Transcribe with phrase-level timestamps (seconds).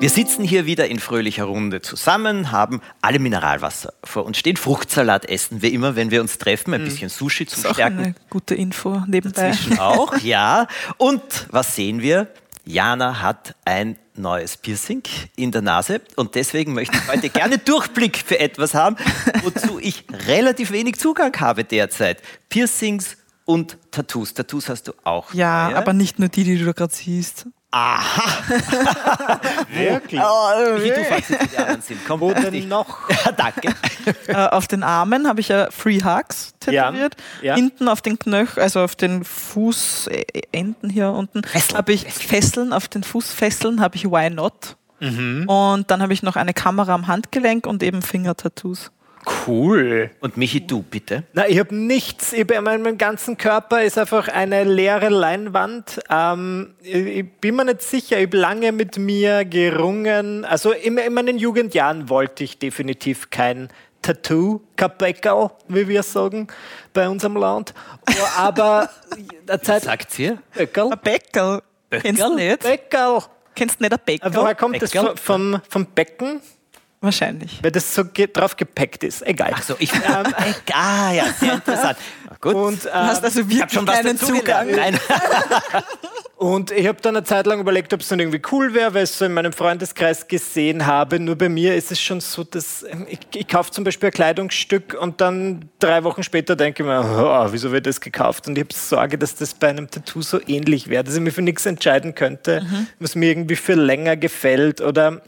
[0.00, 4.56] Wir sitzen hier wieder in fröhlicher Runde zusammen, haben alle Mineralwasser vor uns stehen.
[4.56, 6.74] Fruchtsalat essen wir immer, wenn wir uns treffen.
[6.74, 7.98] Ein bisschen Sushi zum Das ist auch Stärken.
[7.98, 9.48] eine gute Info nebenbei.
[9.48, 10.66] Dazwischen auch, ja.
[10.98, 12.28] Und was sehen wir?
[12.66, 15.02] Jana hat ein neues Piercing
[15.36, 18.96] in der Nase und deswegen möchte ich heute gerne Durchblick für etwas haben,
[19.42, 22.22] wozu ich relativ wenig Zugang habe derzeit.
[22.48, 24.34] Piercings und Tattoos.
[24.34, 25.32] Tattoos hast du auch.
[25.34, 25.76] Ja, neue.
[25.76, 27.46] aber nicht nur die, die du da gerade siehst.
[29.72, 30.20] Wirklich?
[30.20, 32.00] Wie du wie die anderen sind.
[32.06, 33.08] Komm, Wo denn noch?
[33.24, 33.74] Ja, danke.
[34.28, 37.16] äh, auf den Armen habe ich ja Free Hugs tätowiert.
[37.42, 37.54] Ja, ja.
[37.56, 42.72] Hinten auf den Knöcheln, also auf den Fußenden hier unten, Fesseln, habe ich Fesseln.
[42.72, 44.76] Auf den Fußfesseln habe ich Why Not.
[45.00, 48.90] Und dann habe ich noch eine Kamera am Handgelenk und eben Fingertattoos.
[49.46, 50.10] Cool.
[50.20, 51.24] Und Michi, du bitte.
[51.32, 52.32] Na, ich habe nichts.
[52.32, 56.00] Ich hab, mein, mein ganzen Körper ist einfach eine leere Leinwand.
[56.10, 58.18] Ähm, ich, ich bin mir nicht sicher.
[58.18, 60.44] Ich habe lange mit mir gerungen.
[60.44, 63.68] Also in, in meinen Jugendjahren wollte ich definitiv kein
[64.04, 66.48] Tattoo, Kapeckerl, wie wir sagen,
[66.92, 67.72] bei unserem Land.
[68.36, 68.90] Aber
[69.48, 69.84] der Zeit.
[69.84, 70.38] Sagt ihr?
[70.54, 70.92] Bäckerl?
[70.92, 71.62] Ein Bäckerl.
[71.90, 72.62] Kennst du nicht?
[72.62, 73.22] Bäckerl.
[73.54, 74.34] Kennst du nicht ein Bäckerl?
[74.34, 74.90] Woher kommt das?
[74.90, 75.16] Bäckerl?
[75.16, 76.40] Vom, vom Becken?
[77.04, 77.62] Wahrscheinlich.
[77.62, 79.26] Weil das so ge drauf gepackt ist.
[79.26, 79.52] Egal.
[79.54, 79.92] Ach so, ich.
[80.72, 81.98] ah, ja, sehr interessant.
[82.40, 82.54] Gut.
[82.54, 84.18] Und, Du hast ähm, also ich habe wirklich schon was keinen.
[84.18, 84.70] Zugang.
[84.70, 84.98] Nein.
[86.36, 89.04] Und ich habe dann eine Zeit lang überlegt, ob es dann irgendwie cool wäre, weil
[89.04, 91.20] ich es so in meinem Freundeskreis gesehen habe.
[91.20, 94.12] Nur bei mir ist es schon so, dass ähm, ich, ich kaufe zum Beispiel ein
[94.12, 98.48] Kleidungsstück und dann drei Wochen später denke ich mir, oh, wieso wird das gekauft?
[98.48, 101.32] Und ich habe Sorge, dass das bei einem Tattoo so ähnlich wäre, dass ich mir
[101.32, 102.66] für nichts entscheiden könnte,
[102.98, 105.22] was mir irgendwie für länger gefällt oder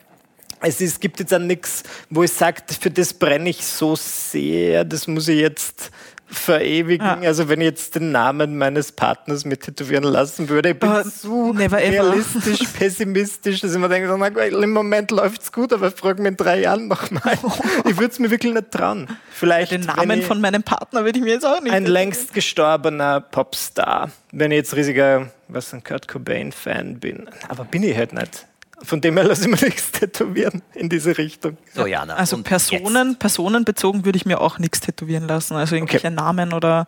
[0.61, 4.85] es, ist, gibt jetzt auch nichts, wo ich sage, für das brenne ich so sehr,
[4.85, 5.91] das muss ich jetzt
[6.29, 7.07] verewigen.
[7.07, 7.21] Ah.
[7.23, 11.05] Also wenn ich jetzt den Namen meines Partners mit tätowieren lassen würde, ich bin Aber
[11.05, 11.93] zu never ever.
[11.93, 16.19] realistisch, pessimistisch, dass ich mir denke, so, gut, im Moment läuft es gut, aber frag
[16.19, 17.39] mich in drei Jahren nochmal.
[17.89, 19.07] Ich würde es mir wirklich nicht trauen.
[19.31, 21.73] Vielleicht Den Namen von meinem Partner würde ich mir jetzt auch nicht.
[21.73, 24.11] ein längst gestorbener Popstar.
[24.33, 27.29] Wenn ich jetzt riesiger, was ein Kurt Cobain-Fan bin.
[27.49, 28.47] Aber bin ich halt nicht.
[28.83, 31.57] Von dem her lasse ich mir nichts tätowieren in diese Richtung.
[31.75, 32.15] So, Jana.
[32.15, 35.55] Also und Personen, personenbezogen würde ich mir auch nichts tätowieren lassen.
[35.55, 36.87] Also irgendwelche Namen oder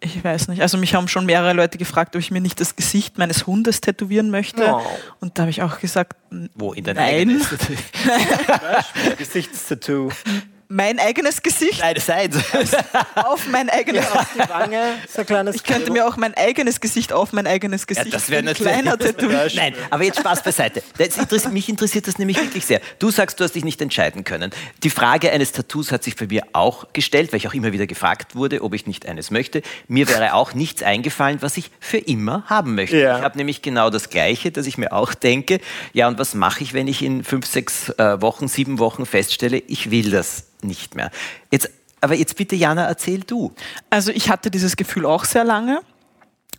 [0.00, 0.62] ich weiß nicht.
[0.62, 3.80] Also mich haben schon mehrere Leute gefragt, ob ich mir nicht das Gesicht meines Hundes
[3.80, 4.72] tätowieren möchte.
[4.72, 4.82] Oh.
[5.20, 6.16] Und da habe ich auch gesagt,
[6.54, 7.40] Wo in dein Nein.
[9.18, 10.10] Gesichtstattoo.
[10.68, 12.36] Mein eigenes Gesicht Nein, seins.
[13.14, 14.04] auf mein eigenes
[14.34, 18.12] Die Wange, so kleines Ich könnte mir auch mein eigenes Gesicht auf mein eigenes Gesicht
[18.12, 19.50] das wäre ein natürlich- kleiner tätowieren.
[19.54, 20.82] Nein, aber jetzt Spaß beiseite.
[20.98, 22.80] Das interessiert, mich interessiert das nämlich wirklich sehr.
[22.98, 24.50] Du sagst, du hast dich nicht entscheiden können.
[24.82, 27.86] Die Frage eines Tattoos hat sich bei mir auch gestellt, weil ich auch immer wieder
[27.86, 29.62] gefragt wurde, ob ich nicht eines möchte.
[29.88, 32.96] Mir wäre auch nichts eingefallen, was ich für immer haben möchte.
[32.98, 33.18] Ja.
[33.18, 35.60] Ich habe nämlich genau das Gleiche, dass ich mir auch denke,
[35.92, 39.58] ja, und was mache ich, wenn ich in fünf, sechs äh, Wochen, sieben Wochen feststelle,
[39.58, 41.10] ich will das nicht mehr.
[41.50, 43.52] Jetzt, aber jetzt bitte, Jana, erzähl du.
[43.90, 45.80] Also ich hatte dieses Gefühl auch sehr lange.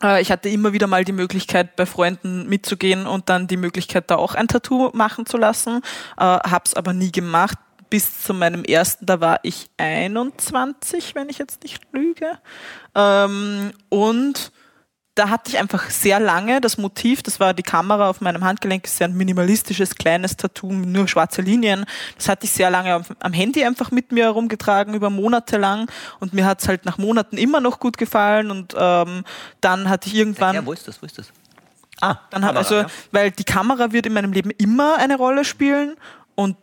[0.02, 4.10] Äh, Ich hatte immer wieder mal die Möglichkeit, bei Freunden mitzugehen und dann die Möglichkeit,
[4.10, 5.82] da auch ein Tattoo machen zu lassen.
[6.18, 7.58] Äh, hab's aber nie gemacht.
[7.90, 12.38] Bis zu meinem ersten, da war ich 21, wenn ich jetzt nicht lüge.
[12.96, 14.52] Ähm, und
[15.18, 18.86] da hatte ich einfach sehr lange das Motiv, das war die Kamera auf meinem Handgelenk,
[18.86, 21.86] ist ja ein minimalistisches, kleines Tattoo, nur schwarze Linien.
[22.16, 25.90] Das hatte ich sehr lange am, Handy einfach mit mir herumgetragen, über Monate lang.
[26.20, 28.52] Und mir hat es halt nach Monaten immer noch gut gefallen.
[28.52, 29.24] Und ähm,
[29.60, 30.54] dann hatte ich irgendwann.
[30.54, 31.02] Ja, wo ist das?
[31.02, 31.32] Wo ist das?
[32.00, 35.44] Ah, Dann hab, Kamera, also, weil die Kamera wird in meinem Leben immer eine Rolle
[35.44, 35.96] spielen
[36.36, 36.56] und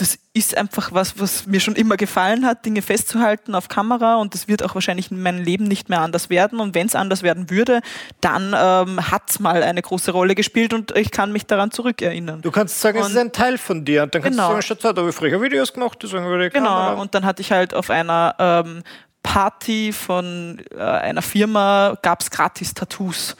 [0.00, 4.32] das ist einfach was, was mir schon immer gefallen hat, Dinge festzuhalten auf Kamera und
[4.34, 7.22] das wird auch wahrscheinlich in meinem Leben nicht mehr anders werden und wenn es anders
[7.22, 7.80] werden würde,
[8.20, 12.42] dann ähm, hat es mal eine große Rolle gespielt und ich kann mich daran zurückerinnern.
[12.42, 14.04] Du kannst sagen, es Und- ist ein Teil von dir.
[14.04, 14.48] Und dann kannst Genau.
[14.48, 16.92] du sagen, Schatz, da habe ich früher Videos gemacht, deswegen habe ich die Genau, Kamera.
[16.94, 18.82] und dann hatte ich halt auf einer ähm,
[19.22, 23.36] Party von äh, einer Firma, gab es gratis Tattoos.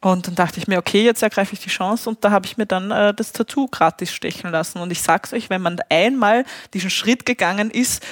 [0.00, 2.56] Und dann dachte ich mir, okay, jetzt ergreife ich die Chance und da habe ich
[2.58, 4.78] mir dann äh, das Tattoo gratis stechen lassen.
[4.80, 6.44] Und ich sag's euch, wenn man einmal
[6.74, 8.04] diesen Schritt gegangen ist,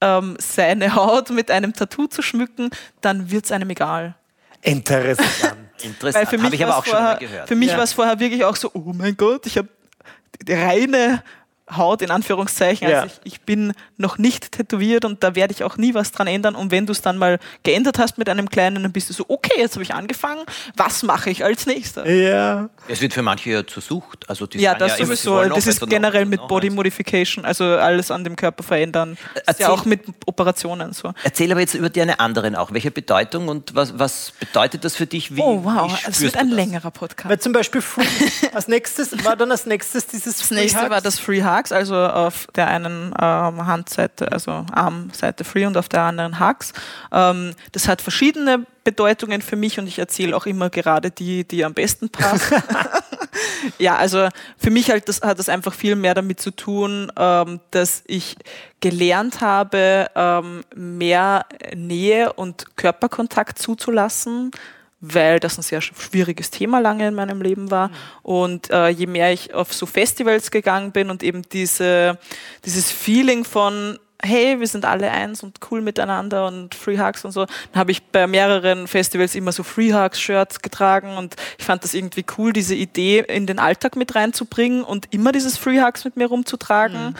[0.00, 2.70] ähm, seine Haut mit einem Tattoo zu schmücken,
[3.00, 4.14] dann wird's einem egal.
[4.62, 5.28] Interessant.
[5.80, 6.28] Weil Interessant.
[6.28, 7.48] für Habe mich ich aber auch schon mal vorher, gehört.
[7.48, 7.76] für mich Ja.
[7.76, 9.68] war es vorher wirklich auch so, oh mein Gott, ich habe
[10.48, 11.22] reine
[11.76, 12.88] Haut in Anführungszeichen.
[12.88, 13.02] Ja.
[13.02, 16.26] Also ich, ich bin noch nicht tätowiert und da werde ich auch nie was dran
[16.26, 16.54] ändern.
[16.54, 19.24] Und wenn du es dann mal geändert hast mit einem kleinen, dann bist du so,
[19.28, 20.42] okay, jetzt habe ich angefangen,
[20.76, 22.04] was mache ich als nächstes?
[22.08, 22.68] Ja.
[22.88, 24.28] Es wird für manche ja zur Sucht.
[24.28, 25.42] Also die Ja, das sie sowieso.
[25.44, 26.48] noch Das ist generell noch mit eins.
[26.48, 29.16] Body Modification, also alles an dem Körper verändern.
[29.46, 31.12] Erzähl- ja auch mit Operationen so.
[31.24, 32.72] Erzähl aber jetzt über deine anderen auch.
[32.72, 35.34] Welche Bedeutung und was, was bedeutet das für dich?
[35.36, 36.56] Wie, Oh wow, wie es wird ein das?
[36.56, 37.28] längerer Podcast.
[37.28, 38.04] Weil zum Beispiel Free,
[38.54, 42.46] als nächstes war dann als nächstes dieses Das nächste war das Free Hugs, also auf
[42.54, 46.72] der einen ähm, Handseite, also Armseite Free und auf der anderen Hugs.
[47.12, 51.64] Ähm, das hat verschiedene Bedeutungen für mich und ich erzähle auch immer gerade die, die
[51.64, 52.52] am besten passt.
[53.78, 57.60] ja, also für mich halt das, hat das einfach viel mehr damit zu tun, ähm,
[57.70, 58.36] dass ich
[58.80, 61.44] gelernt habe, ähm, mehr
[61.74, 64.52] Nähe und Körperkontakt zuzulassen
[65.00, 67.90] weil das ein sehr schwieriges Thema lange in meinem Leben war.
[68.22, 72.18] Und äh, je mehr ich auf so Festivals gegangen bin und eben diese,
[72.64, 77.30] dieses Feeling von hey, wir sind alle eins und cool miteinander und Free Hugs und
[77.30, 77.46] so.
[77.46, 81.84] Dann habe ich bei mehreren Festivals immer so Free Hugs Shirts getragen und ich fand
[81.84, 86.04] das irgendwie cool, diese Idee in den Alltag mit reinzubringen und immer dieses Free Hugs
[86.04, 87.14] mit mir rumzutragen.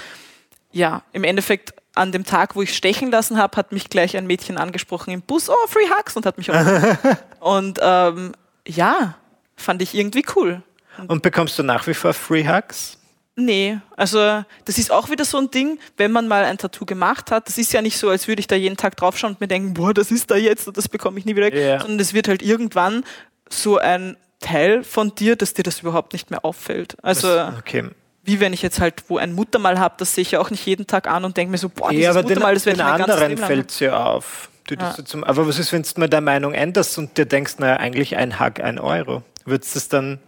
[0.73, 4.27] Ja, im Endeffekt an dem Tag, wo ich stechen lassen habe, hat mich gleich ein
[4.27, 6.50] Mädchen angesprochen im Bus, oh, Free Hugs und hat mich
[7.41, 8.33] Und ähm,
[8.67, 9.17] ja,
[9.56, 10.62] fand ich irgendwie cool.
[11.06, 12.99] Und bekommst du nach wie vor Free Hugs?
[13.37, 17.31] Nee, also das ist auch wieder so ein Ding, wenn man mal ein Tattoo gemacht
[17.31, 19.47] hat, das ist ja nicht so, als würde ich da jeden Tag draufschauen und mir
[19.47, 21.79] denken, boah, das ist da jetzt und das bekomme ich nie wieder Ja.
[21.79, 23.05] sondern es wird halt irgendwann
[23.49, 26.97] so ein Teil von dir, dass dir das überhaupt nicht mehr auffällt.
[27.03, 27.29] Also
[27.59, 27.85] Okay.
[28.29, 30.65] Wie wenn ich jetzt halt wo ein Muttermal habe, das sehe ich ja auch nicht
[30.67, 32.79] jeden Tag an und denke mir so, boah, Ja, dieses aber den, Muttermal, das werde
[32.79, 34.51] ich mein ganzes anderen Leben lang fällt es ja auf.
[34.71, 34.95] Ja.
[35.03, 38.17] zum, aber was ist, wenn du mal der Meinung änderst und dir denkst, naja, eigentlich
[38.19, 39.23] ein Hug, ein Euro?
[39.47, 40.19] Würdest du das dann.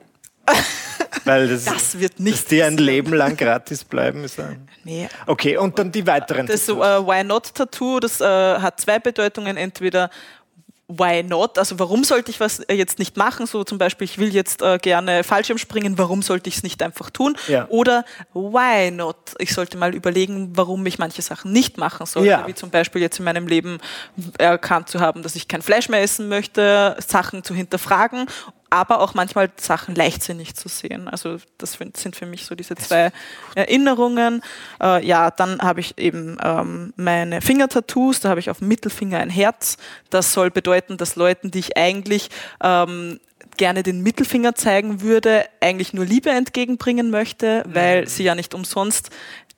[1.27, 2.79] Weil das, Das wird dass nicht die ein.
[2.79, 4.25] Leben lang gratis bleiben.
[4.25, 6.47] Ist ein Nee, okay, und dann die weiteren.
[6.47, 6.87] Das Tattoos.
[6.87, 9.59] äh, Why Not Tattoo, das äh, hat zwei Bedeutungen.
[9.59, 10.09] Entweder
[10.99, 11.57] Why not?
[11.57, 13.47] Also warum sollte ich was äh, jetzt nicht machen?
[13.47, 16.83] So zum Beispiel, ich will jetzt äh, gerne Fallschirm springen, warum sollte ich es nicht
[16.83, 17.37] einfach tun?
[17.47, 17.69] Ja.
[17.69, 18.05] Oder
[18.35, 19.35] Why not?
[19.39, 22.29] Ich sollte mal überlegen, warum ich manche Sachen nicht machen sollte.
[22.29, 22.47] Ja.
[22.47, 23.79] Wie zum Beispiel jetzt in meinem Leben
[24.39, 28.27] erkannt zu haben, dass ich kein Fleisch mehr essen möchte, Sachen zu hinterfragen
[28.71, 31.09] aber auch manchmal Sachen leichtsinnig zu sehen.
[31.09, 33.11] Also das sind für mich so diese zwei
[33.55, 34.43] Erinnerungen.
[34.81, 39.19] Äh, ja, dann habe ich eben ähm, meine Fingertattoos, da habe ich auf dem Mittelfinger
[39.19, 39.77] ein Herz.
[40.09, 42.31] Das soll bedeuten, dass Leuten, die ich eigentlich
[42.63, 43.21] ähm,
[43.57, 49.11] gerne den Mittelfinger zeigen würde, eigentlich nur Liebe entgegenbringen möchte, weil sie ja nicht umsonst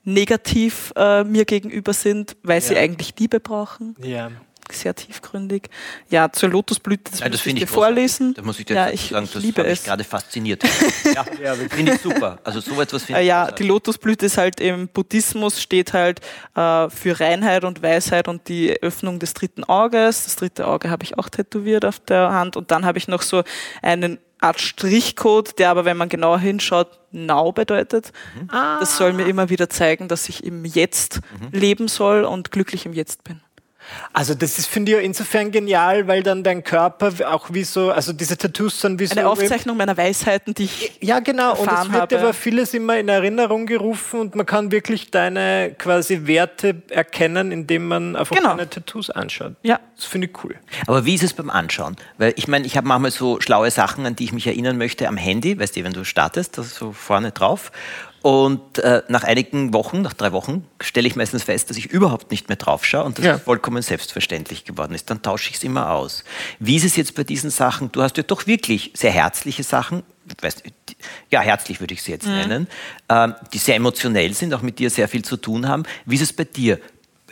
[0.04, 2.80] negativ äh, mir gegenüber sind, weil sie Ja.
[2.80, 4.30] eigentlich Liebe brauchen ja.
[4.70, 5.68] Sehr tiefgründig.
[6.08, 8.34] Ja, zur Lotusblüte, das, Ja, das muss ich finde dir ich vorlesen.
[8.34, 9.84] Da muss ich dir ja, ich, sagen, ich das liebe es.
[9.84, 10.62] gerade fasziniert.
[11.14, 12.38] ja, Ja, finde ich super.
[12.44, 16.20] Also so etwas finde Äh, ich ja, die Lotusblüte ist halt im Buddhismus, steht halt
[16.54, 20.24] äh, für Reinheit und Weisheit und die Öffnung des dritten Auges.
[20.24, 22.56] Das dritte Auge habe ich auch tätowiert auf der Hand.
[22.56, 23.42] Und dann habe ich noch so
[23.82, 28.10] einen Art Strichcode, der aber, wenn man genauer hinschaut, Now bedeutet.
[28.40, 28.48] Mhm.
[28.80, 31.48] Das soll mir immer wieder zeigen, dass ich im Jetzt Mhm.
[31.58, 33.40] leben soll und glücklich im Jetzt bin.
[34.12, 37.90] Also das ist, finde ich, ja insofern genial, weil dann dein Körper auch wie so,
[37.90, 39.16] also diese Tattoos sind wie so...
[39.16, 41.52] Eine Aufzeichnung meiner Weisheiten, die ich Ja, genau.
[41.56, 42.18] Und es wird habe.
[42.18, 47.88] aber vieles immer in Erinnerung gerufen und man kann wirklich deine quasi Werte erkennen, indem
[47.88, 48.50] man einfach Genau.
[48.50, 49.54] deine Tattoos anschaut.
[49.62, 49.80] Ja.
[49.96, 50.56] Das finde ich cool.
[50.86, 51.96] Aber wie ist es beim Anschauen?
[52.18, 55.08] Weil ich meine, ich habe manchmal so schlaue Sachen, an die ich mich erinnern möchte
[55.08, 57.70] am Handy, weißt du, wenn du startest, das ist so vorne drauf.
[58.22, 62.30] Und äh, nach einigen Wochen, nach drei Wochen, stelle ich meistens fest, dass ich überhaupt
[62.30, 63.38] nicht mehr drauf schaue und das Ja.
[63.38, 65.10] vollkommen selbstverständlich geworden ist.
[65.10, 66.22] Dann tausche ich es immer aus.
[66.60, 67.90] Wie ist es jetzt bei diesen Sachen?
[67.90, 70.04] Du hast ja doch wirklich sehr herzliche Sachen,
[70.40, 70.62] weißt,
[71.30, 72.68] ja, herzlich würde ich sie jetzt nennen,
[73.08, 75.82] ähm, die sehr emotionell sind, auch mit dir sehr viel zu tun haben.
[76.06, 76.78] Wie ist es bei dir?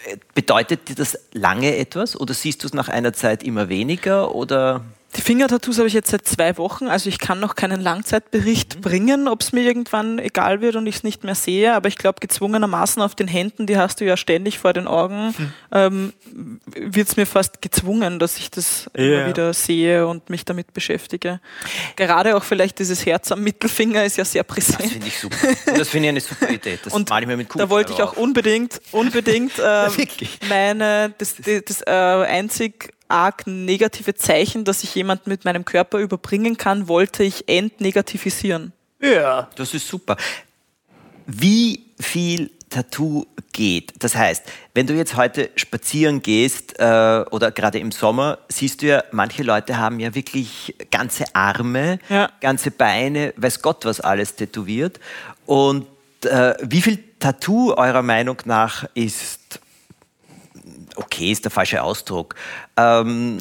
[0.06, 4.35] Äh, Bedeutet dir das lange etwas oder siehst du es nach einer Zeit immer weniger
[4.35, 4.85] oder
[5.16, 8.80] Die Fingertattoos habe ich jetzt seit zwei Wochen, also ich kann noch keinen Langzeitbericht Mhm.
[8.80, 11.96] bringen, ob es mir irgendwann egal wird und ich es nicht mehr sehe, aber ich
[11.98, 15.52] glaube gezwungenermaßen auf den Händen, die hast du ja ständig vor den Augen, Hm.
[15.72, 16.12] ähm,
[16.74, 19.02] wird es mir fast gezwungen, dass ich das Ja.
[19.02, 21.40] immer wieder sehe und mich damit beschäftige.
[21.96, 24.92] Gerade auch vielleicht dieses Herz am Mittelfinger ist ja sehr das präsent.
[24.92, 25.36] finde ich super.
[25.66, 26.78] Und das finde ich eine super Idee.
[26.84, 28.16] Das Und ich mir mit da wollte ich auch auf.
[28.16, 29.88] unbedingt, unbedingt äh,
[30.48, 35.98] meine, das, das, das äh, einzig arg negative Zeichen, das ich jemand mit meinem Körper
[35.98, 38.72] überbringen kann, wollte ich entnegativisieren.
[39.00, 39.48] Ja.
[39.56, 40.16] Das ist super.
[41.26, 43.92] Wie viel Tattoo geht.
[43.98, 48.86] Das heißt, wenn du jetzt heute spazieren gehst äh, oder gerade im Sommer, siehst du
[48.86, 52.30] ja, manche Leute haben ja wirklich ganze Arme, Ja.
[52.40, 55.00] ganze Beine, weiß Gott was alles tätowiert.
[55.46, 55.86] Und
[56.24, 59.39] äh, wie viel Tattoo eurer Meinung nach ist
[61.00, 62.35] okay, ist der falsche Ausdruck.
[62.76, 63.38] Ähm,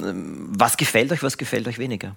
[0.58, 2.16] was gefällt euch, was gefällt euch weniger?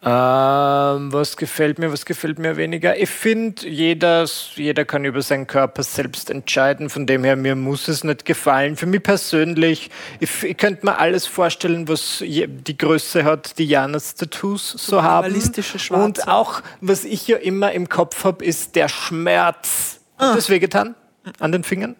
[0.00, 2.96] Ähm, was gefällt mir, was gefällt mir weniger?
[2.96, 6.88] Ich finde, jeder, jeder kann über seinen Körper selbst entscheiden.
[6.88, 8.76] Von dem her, mir muss es nicht gefallen.
[8.76, 9.90] Für mich persönlich,
[10.20, 15.02] ich, ich könnte mir alles vorstellen, was je, die Größe hat, die Janas Tattoos so
[15.02, 15.26] haben.
[15.26, 16.04] minimalistische Schwarze.
[16.04, 19.98] Und auch, was ich ja immer im Kopf habe, ist der Schmerz.
[20.16, 20.94] Hat das wehgetan?
[21.40, 21.96] An den Fingern?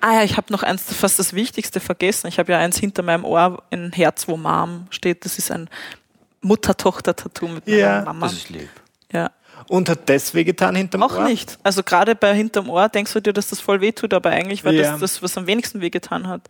[0.00, 2.26] Ah ja, ich habe noch eins, fast das Wichtigste vergessen.
[2.28, 5.24] Ich habe ja eins hinter meinem Ohr, ein Herz, wo Mom steht.
[5.24, 5.68] Das ist ein
[6.42, 8.26] Mutter-Tochter-Tattoo mit meiner Ja, Mama.
[8.26, 8.68] Das ist lieb.
[9.12, 9.30] Ja.
[9.68, 11.24] Und hat das wehgetan hinterm Auch Ohr?
[11.24, 11.58] nicht.
[11.62, 14.72] Also gerade bei hinterm Ohr denkst du dir, dass das voll wehtut, aber eigentlich war
[14.72, 14.92] Ja.
[14.92, 16.42] das das, was am wenigsten wehgetan hat.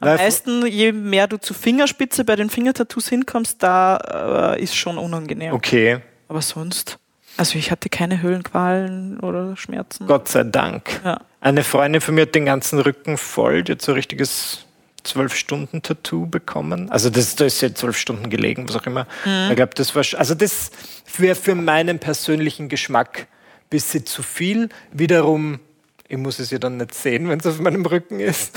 [0.00, 4.76] Am Weil- meisten, je mehr du zur Fingerspitze bei den Fingertattoos hinkommst, da äh, ist
[4.76, 5.52] schon unangenehm.
[5.52, 6.98] Okay, Aber sonst,
[7.36, 10.06] also ich hatte keine Höhlenqualen oder Schmerzen.
[10.06, 11.00] Gott sei Dank.
[11.04, 11.20] Ja.
[11.40, 14.64] Eine Freundin von mir hat den ganzen Rücken voll, die hat so ein richtiges
[15.02, 16.90] zwölf Stunden Tattoo bekommen.
[16.90, 19.06] Also das, da ist ja zwölf Stunden gelegen, was auch immer.
[19.50, 20.70] Ich glaube, das war, also das
[21.18, 24.70] wäre für meinen persönlichen Geschmack ein bisschen zu viel.
[24.92, 25.60] Wiederum,
[26.06, 28.56] ich muss es ja dann nicht sehen, wenn es auf meinem Rücken ist.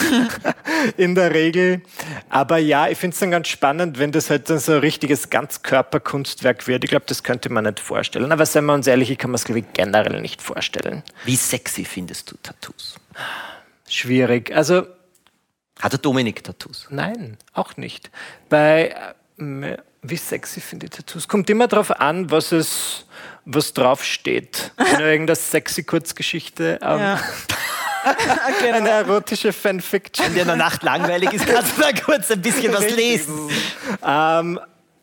[0.98, 1.82] In der Regel.
[2.30, 5.30] Aber ja, ich finde es dann ganz spannend, wenn das halt dann so ein richtiges
[5.30, 6.84] Ganzkörperkunstwerk wird.
[6.84, 8.32] Ich glaube, das könnte man nicht vorstellen.
[8.32, 11.04] Aber seien wir uns ehrlich, ich kann mir das glaube ich generell nicht vorstellen.
[11.24, 12.96] Wie sexy findest du Tattoos?
[13.88, 14.54] Schwierig.
[14.54, 14.86] Also
[15.80, 16.88] Hat der Dominik Tattoos?
[16.90, 18.12] Nein, auch nicht.
[18.50, 18.94] Bei
[19.40, 21.28] ähm, wie sexy finde ich Tattoos?
[21.28, 23.06] Kommt immer darauf an, was es
[23.46, 24.72] was draufsteht.
[24.78, 27.20] Wenn irgendeine sexy Kurzgeschichte, ähm, Ja.
[28.74, 30.28] eine erotische Fanfiction.
[30.28, 33.50] Wenn dir in der Nacht langweilig ist, kannst du da kurz ein bisschen was lesen.
[34.06, 34.60] Ähm,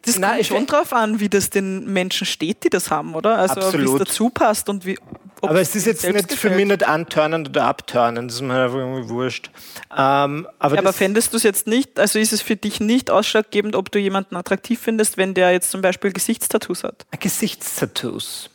[0.07, 3.37] Das Nein, kommt schon drauf an, wie das den Menschen steht, die das haben, oder?
[3.39, 4.01] Also wie Absolut.
[4.03, 4.99] es dazu passt und wie.
[5.41, 6.57] ob aber es ist jetzt nicht für gefällt.
[6.57, 8.29] mich nicht antörnen oder abturnen.
[8.29, 9.51] Das ist mir einfach irgendwie wurscht.
[9.97, 13.11] Ähm, aber Ja, aber fändest du es jetzt nicht, also ist es für dich nicht
[13.11, 17.07] ausschlaggebend, ob du jemanden attraktiv findest, wenn der jetzt zum Beispiel Gesichtstattoos hat?
[17.21, 18.51] Gesichtstattoos.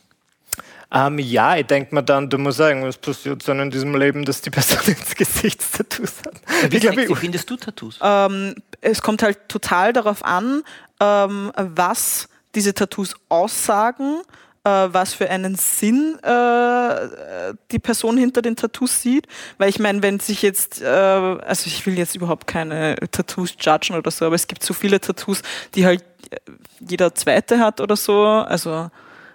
[0.92, 4.24] Ähm, ja, ich denke mir dann, du musst sagen, was passiert dann in diesem Leben,
[4.24, 6.72] dass die Person jetzt Gesichtstattoos hat.
[6.72, 7.98] Wie Ich ich, findest du Tattoos?
[8.02, 10.62] Ähm, es kommt halt total darauf an,
[11.00, 14.20] ähm, was diese Tattoos aussagen,
[14.64, 19.26] äh, was für einen Sinn äh, die Person hinter den Tattoos sieht.
[19.58, 23.96] Weil ich meine, wenn sich jetzt, äh, also ich will jetzt überhaupt keine Tattoos judgen
[23.96, 25.42] oder so, aber es gibt so viele Tattoos,
[25.74, 26.36] die halt äh,
[26.80, 28.22] jeder zweite hat oder so.
[28.24, 28.90] Also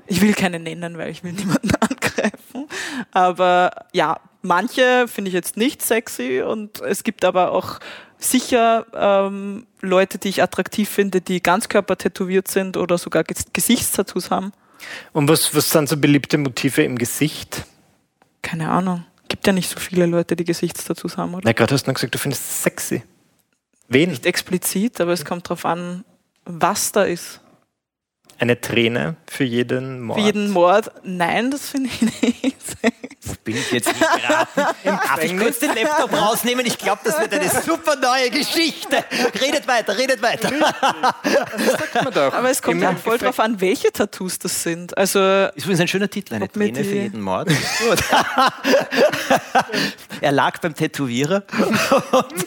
[0.08, 2.68] ich will keine nennen, weil ich will niemanden angreifen.
[3.12, 7.80] Aber ja, manche finde ich jetzt nicht sexy und es gibt aber auch
[8.20, 14.32] sicher ähm, Leute, die ich attraktiv finde, die ganzkörper tätowiert sind oder sogar Ges Gesichtstattoos
[14.32, 14.52] haben.
[15.14, 17.66] Und was, was sind so beliebte Motive im Gesicht?
[18.42, 19.06] Keine Ahnung.
[19.28, 21.44] Gibt ja nicht so viele Leute, die Gesichtstattoos haben, oder?
[21.46, 23.04] Na, gerade hast du noch gesagt, du findest es sexy.
[23.88, 24.10] Wen?
[24.10, 26.04] Nicht explizit, aber es kommt darauf an,
[26.46, 27.42] was da ist.
[28.38, 30.20] Eine Träne für jeden Mord.
[30.20, 32.56] Für jeden Mord, nein, das finde ich nicht.
[33.46, 34.76] Bin ich jetzt nicht geraten?
[34.84, 36.66] Darf ich kurz den Laptop rausnehmen?
[36.66, 39.04] Ich glaube, das wird eine super neue Geschichte.
[39.42, 40.50] Redet weiter, redet weiter.
[40.50, 42.34] Sagt man doch.
[42.34, 44.98] Aber es kommt halt voll drauf an, welche Tattoos das sind.
[44.98, 45.20] Also
[45.56, 47.48] Ist übrigens ein schöner Titel, eine Träne für jeden Mord.
[47.48, 48.04] Gut.
[50.22, 51.44] er lag beim Tätowierer
[52.12, 52.46] und,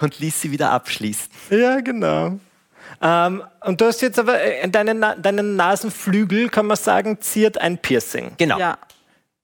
[0.00, 1.28] und ließ sie wieder abschließen.
[1.50, 2.38] Ja, genau.
[3.02, 7.78] Ähm, und du hast jetzt aber äh, deinen, deinen Nasenflügel, kann man sagen, ziert ein
[7.78, 8.32] Piercing.
[8.36, 8.58] Genau.
[8.58, 8.78] ja,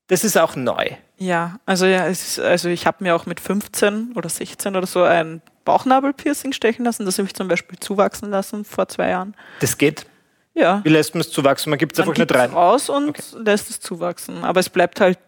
[0.09, 0.91] Das ist auch neu.
[1.17, 1.59] ja.
[1.67, 5.03] Also ja, es ist, also ich habe mir auch mit 15 oder 16 oder so
[5.05, 7.07] ein Bauchnabelpiercing stechen lassen.
[7.07, 9.35] Das habe ich zum Beispiel zuwachsen lassen vor zwei Jahren.
[9.61, 10.07] Das geht.
[10.55, 10.81] Ja.
[10.85, 11.71] Wie lässt man es zuwachsen?
[11.71, 12.51] Man gibt es Man einfach nicht rein.
[12.53, 14.45] raus und lässt es zuwachsen.
[14.45, 15.19] Aber es bleibt halt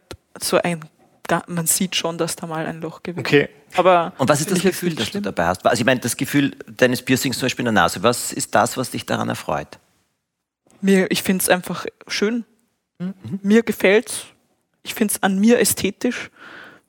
[0.41, 0.85] so ein,
[1.47, 3.49] man sieht schon, dass da mal ein Loch gewesen Okay.
[3.75, 5.23] Aber Und was ist das Gefühl, das du schlimm.
[5.25, 5.65] dabei hast?
[5.67, 8.77] Also ich meine, das Gefühl deines Piercings zum Beispiel in der Nase, was ist das,
[8.77, 9.79] was dich daran erfreut?
[10.81, 12.45] Mir, ich finde es einfach schön.
[12.99, 13.15] Mhm.
[13.43, 14.25] Mir gefällt's.
[14.83, 16.31] Ich finde es an mir ästhetisch.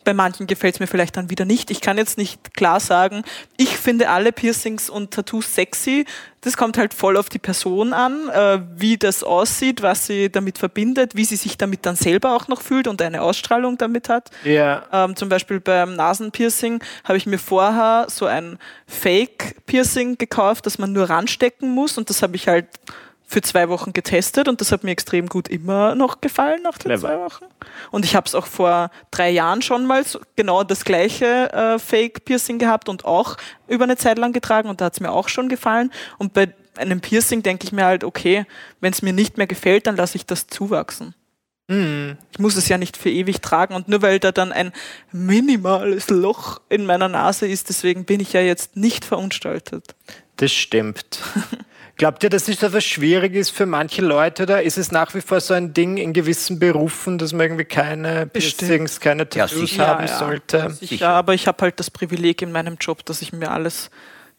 [0.09, 1.69] Bei manchen gefällt es mir vielleicht dann wieder nicht.
[1.69, 3.21] Ich kann jetzt nicht klar sagen,
[3.57, 6.03] ich finde alle Piercings und Tattoos sexy.
[6.41, 10.57] Das kommt halt voll auf die Person an, äh, wie das aussieht, was sie damit
[10.57, 14.31] verbindet, wie sie sich damit dann selber auch noch fühlt und eine Ausstrahlung damit hat.
[14.43, 14.87] Ja.
[14.91, 20.91] Ähm, zum Beispiel beim Nasenpiercing habe ich mir vorher so ein Fake-Piercing gekauft, das man
[20.91, 22.65] nur ranstecken muss und das habe ich halt
[23.29, 26.89] für zwei Wochen getestet und das hat mir extrem gut immer noch gefallen nach den
[26.89, 27.07] Clever.
[27.07, 27.45] zwei Wochen.
[27.91, 31.77] Und ich habe es auch vor drei Jahren schon mal so, genau das gleiche äh,
[31.77, 35.29] Fake-Piercing gehabt und auch über eine Zeit lang getragen und da hat es mir auch
[35.29, 35.91] schon gefallen.
[36.17, 38.47] Und bei einem Piercing denke ich mir halt, okay,
[38.81, 41.13] wenn es mir nicht mehr gefällt, dann lasse ich das zuwachsen.
[42.31, 44.73] Ich muss es ja nicht für ewig tragen und nur weil da dann ein
[45.11, 49.93] minimales Loch in meiner Nase ist, deswegen bin ich ja jetzt nicht verunstaltet.
[50.37, 51.19] Das stimmt.
[51.99, 55.19] Glaubt ihr, dass es etwas schwierig ist für manche Leute oder ist es nach wie
[55.19, 58.69] vor so ein Ding in gewissen Berufen, dass man irgendwie keine Bestimmt.
[58.69, 59.85] Piercings, keine Tattoos sicher.
[59.85, 60.17] haben Ja, ja.
[60.17, 60.69] sollte?
[60.69, 61.09] Sicher, Sicher.
[61.09, 63.89] aber ich habe halt das Privileg in meinem Job, dass ich mir alles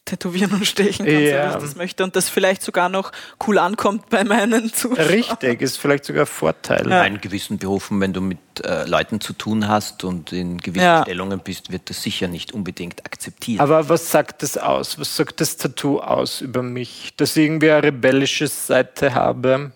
[0.04, 1.44] tätowieren und stechen kann, so Ja.
[1.52, 3.12] wie ich das möchte und das vielleicht sogar noch
[3.46, 5.06] cool ankommt bei meinen Zuschauern.
[5.08, 6.90] Richtig, ist vielleicht sogar ein Vorteil.
[7.06, 11.02] In gewissen Berufen, wenn du mit äh, Leuten zu tun hast und in gewissen Ja.
[11.02, 13.60] Stellungen bist, wird das sicher nicht unbedingt akzeptiert.
[13.60, 14.98] Aber was sagt das aus?
[14.98, 17.12] Was sagt das Tattoo aus über mich?
[17.16, 19.70] Dass ich irgendwie eine rebellische Seite habe?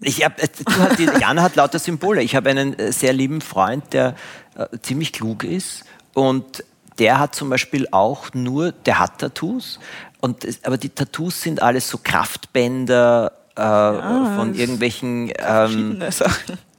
[0.00, 2.22] Ich hab, äh, du hast, die Jana hat lauter Symbole.
[2.22, 4.14] Ich habe einen äh, sehr lieben Freund, der
[4.56, 6.62] äh, ziemlich klug ist und
[6.98, 9.78] der hat zum Beispiel auch nur, der hat Tattoos,
[10.20, 16.00] und, aber die Tattoos sind alles so Kraftbänder äh, von irgendwelchen ähm,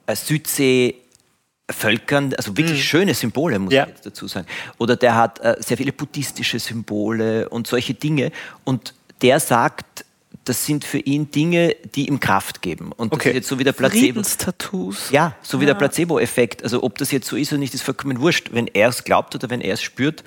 [0.07, 3.83] äh, Südsee-Völkern, also wirklich schöne Symbole, muss Ja.
[3.83, 4.47] ich jetzt dazu sagen.
[4.77, 8.31] Oder der hat äh, sehr viele buddhistische Symbole und solche Dinge.
[8.63, 10.05] Und der sagt,
[10.43, 12.91] das sind für ihn Dinge, die ihm Kraft geben.
[12.91, 13.29] Und das Okay.
[13.29, 13.99] ist jetzt so wie der Placebo.
[14.01, 15.09] Friedenstattoos.
[15.11, 16.63] Ja, so wie der Placebo-Effekt.
[16.63, 18.49] Also ob das jetzt so ist oder nicht, ist vollkommen wurscht.
[18.51, 20.23] Wenn er es glaubt oder wenn er es spürt,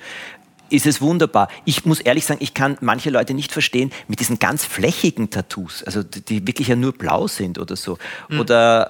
[0.71, 1.47] ist es wunderbar.
[1.65, 5.83] Ich muss ehrlich sagen, ich kann manche Leute nicht verstehen mit diesen ganz flächigen Tattoos,
[5.83, 7.97] also die, die wirklich ja nur blau sind oder so.
[8.39, 8.89] Oder,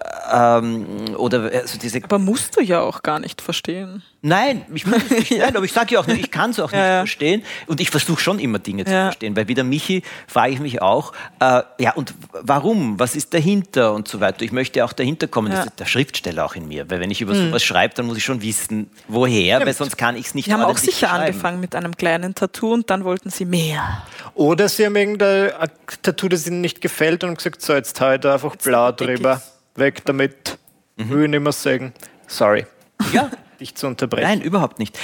[0.61, 4.03] ähm, oder also diese Aber musst du ja auch gar nicht verstehen.
[4.21, 6.79] Nein, ich nicht, nein, aber ich sage ja auch nicht, ich kann es auch nicht
[6.79, 6.99] ja.
[6.99, 7.41] verstehen.
[7.67, 10.81] Und ich versuche schon immer Dinge zu verstehen, weil wie der Michi frage ich mich
[10.81, 12.99] auch, äh, ja, und warum?
[12.99, 14.41] Was ist dahinter und so weiter?
[14.41, 15.59] Ich möchte auch dahinter kommen, Ja.
[15.59, 16.89] das ist der Schriftsteller auch in mir.
[16.89, 20.17] Weil wenn ich über sowas schreibe, dann muss ich schon wissen, woher, weil sonst kann
[20.17, 23.29] ich es nicht Die haben auch sicher angefangen mit einem kleinen Tattoo und dann wollten
[23.29, 24.03] sie mehr.
[24.33, 25.69] Oder sie haben irgendein ein
[26.01, 29.41] Tattoo, das ihnen nicht gefällt und haben gesagt, so, jetzt ich da einfach blau drüber.
[29.75, 30.57] Weg damit.
[30.97, 31.93] Will ich nicht mehr sagen.
[32.27, 32.65] Sorry,
[33.13, 34.27] Ja, dich zu unterbrechen.
[34.27, 34.97] Nein, überhaupt nicht.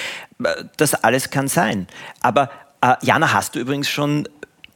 [0.77, 1.87] Das alles kann sein.
[2.21, 2.49] Aber
[2.81, 4.27] äh, Jana, hast du übrigens schon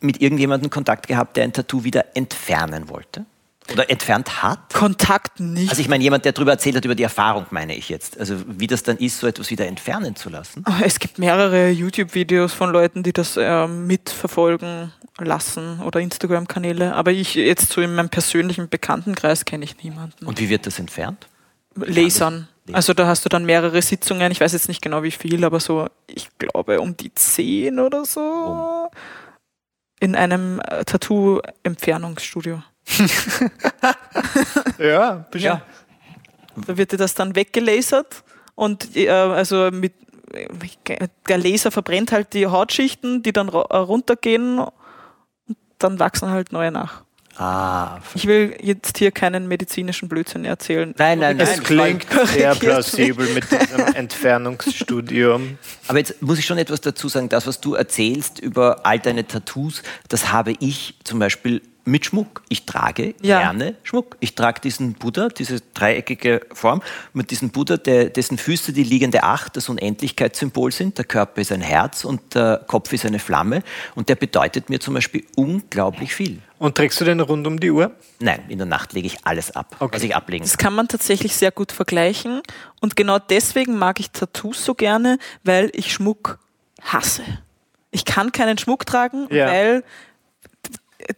[0.01, 3.25] mit irgendjemandem Kontakt gehabt, der ein Tattoo wieder entfernen wollte?
[3.71, 4.73] Oder entfernt hat?
[4.73, 5.69] Kontakt nicht.
[5.69, 8.19] Also ich meine, jemand, der darüber erzählt hat, über die Erfahrung, meine ich jetzt.
[8.19, 10.63] Also wie das dann ist, so etwas wieder entfernen zu lassen.
[10.83, 16.95] es gibt mehrere YouTube-Videos von Leuten, die das ähm, mitverfolgen lassen oder Instagram-Kanäle.
[16.95, 20.25] Aber ich jetzt so in meinem persönlichen Bekanntenkreis kenne ich niemanden.
[20.25, 21.27] Und wie wird das entfernt?
[21.75, 22.47] Lasern.
[22.73, 24.31] Also da hast du dann mehrere Sitzungen.
[24.31, 28.05] Ich weiß jetzt nicht genau wie viel, aber so, ich glaube um die zehn oder
[28.05, 28.89] so.
[29.99, 32.63] In einem äh, Tattoo-Entfernungsstudio.
[34.79, 35.61] Ja, bestimmt.
[36.67, 38.23] Da wird dir das dann weggelasert
[38.55, 39.93] und äh, also mit
[41.27, 44.73] der Laser verbrennt halt die Hautschichten, die dann äh, runtergehen und
[45.79, 47.03] dann wachsen halt neue nach.
[47.41, 50.93] Ah, Ich will jetzt hier keinen medizinischen Blödsinn erzählen.
[50.97, 51.63] Nein, nein, Es nein.
[51.63, 55.57] klingt sehr plausibel mit diesem Entfernungsstudium.
[55.87, 57.29] Aber jetzt muss ich schon etwas dazu sagen.
[57.29, 62.43] Das, was du erzählst über all deine Tattoos, das habe ich zum Beispiel mit Schmuck.
[62.49, 63.39] Ich trage Ja.
[63.39, 64.15] gerne Schmuck.
[64.19, 66.81] Ich trage diesen Buddha, diese dreieckige Form,
[67.13, 70.97] mit diesem Buddha, der, dessen Füße die liegende Acht, das Unendlichkeitssymbol sind.
[70.97, 73.63] Der Körper ist ein Herz und der Kopf ist eine Flamme.
[73.95, 76.39] Und der bedeutet mir zum Beispiel unglaublich viel.
[76.57, 77.91] Und trägst du den rund um die Uhr?
[78.19, 80.65] Nein, in der Nacht lege ich alles ab, was ich ablegen Das kann.
[80.67, 82.41] kann man tatsächlich sehr gut vergleichen.
[82.81, 86.37] Und genau deswegen mag ich Tattoos so gerne, weil ich Schmuck
[86.81, 87.23] hasse.
[87.91, 89.47] Ich kann keinen Schmuck tragen, Ja.
[89.47, 89.83] weil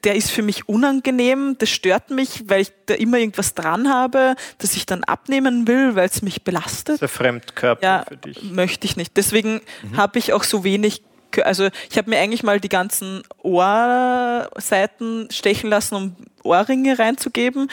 [0.04, 4.36] der ist für mich unangenehm, das stört mich, weil ich da immer irgendwas dran habe,
[4.60, 7.02] das ich dann abnehmen will, weil es mich belastet.
[7.02, 8.44] Der Fremdkörper Ja, für dich.
[8.52, 9.17] möchte ich nicht.
[9.17, 9.98] Deswegen Mhm.
[9.98, 11.02] habe ich auch so wenig.
[11.44, 17.70] Also ich habe mir eigentlich mal die ganzen Ohrseiten stechen lassen, um Ohrringe reinzugeben.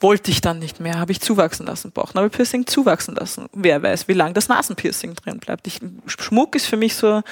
[0.00, 3.46] Wollte ich dann nicht mehr, habe ich zuwachsen lassen, Bauchnabelpiercing zuwachsen lassen.
[3.52, 5.66] Wer weiß, wie lange das Nasenpiercing drin bleibt.
[5.66, 7.22] Ich, Schmuck ist für mich so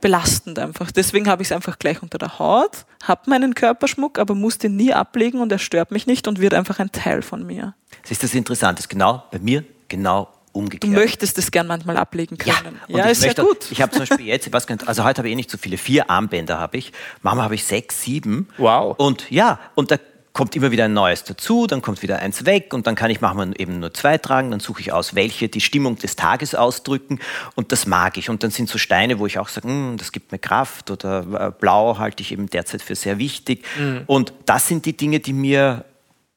[0.00, 0.90] belastend einfach.
[0.90, 4.76] Deswegen habe ich es einfach gleich unter der Haut, habe meinen Körperschmuck, aber muss den
[4.76, 7.74] nie ablegen und er stört mich nicht und wird einfach ein Teil von mir.
[8.02, 8.80] Das ist das Interessante.
[8.80, 10.92] Ist genau bei mir genau Du umgekehrt.
[10.92, 12.80] möchtest es gern manchmal ablegen Ja, können.
[12.88, 13.70] und Ja, ich ist ja gut.
[13.70, 15.50] Ich habe zum Beispiel jetzt, ich weiß gar nicht, also heute habe ich eh nicht
[15.50, 16.92] so viele, vier Armbänder habe ich.
[17.22, 18.48] Mama habe ich sechs, sieben.
[18.56, 18.96] Wow.
[18.98, 19.98] Und ja, und da
[20.32, 23.20] kommt immer wieder ein neues dazu, dann kommt wieder eins weg und dann kann ich
[23.20, 27.18] manchmal eben nur zwei tragen, dann suche ich aus, welche die Stimmung des Tages ausdrücken
[27.54, 28.30] und das mag ich.
[28.30, 31.48] Und dann sind so Steine, wo ich auch sage, "Hm, das gibt mir Kraft oder
[31.48, 33.64] äh, Blau halte ich eben derzeit für sehr wichtig.
[34.06, 35.84] Und das sind die Dinge, die mir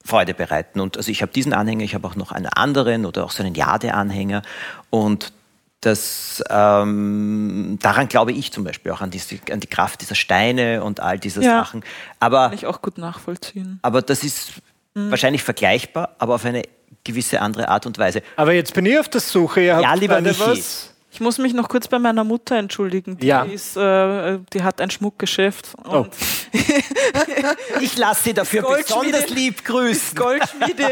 [0.04, 0.80] Freude bereiten.
[0.80, 3.44] Und also ich habe diesen Anhänger, ich habe auch noch einen anderen oder auch so
[3.44, 4.42] einen Jade-Anhänger
[4.90, 5.32] und
[5.82, 10.84] das, ähm, daran glaube ich zum Beispiel auch an, diese, an die Kraft dieser Steine
[10.84, 11.60] und all diese Ja.
[11.64, 11.84] Sachen.
[12.20, 13.80] Aber Kann ich auch gut nachvollziehen.
[13.82, 14.54] aber das ist
[14.94, 16.64] wahrscheinlich vergleichbar, aber auf eine
[17.04, 18.22] gewisse andere Art und Weise.
[18.36, 19.62] Aber jetzt bin ich auf der Suche.
[19.62, 20.40] Ihr habt Ja, lieber Michi.
[20.40, 20.91] was?
[21.22, 23.16] Ich muss mich noch kurz bei meiner Mutter entschuldigen.
[23.20, 23.44] Die, Ja.
[23.44, 26.08] ist, äh, die hat ein Schmuckgeschäft Oh.
[27.80, 30.18] Ich lasse Sie dafür besonders lieb grüßen.
[30.18, 30.88] Goldschmiedin,